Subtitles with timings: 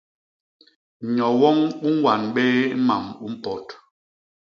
[1.13, 1.57] Nyo woñ
[1.87, 2.45] u ñwan bé
[2.87, 3.65] mam u mpot.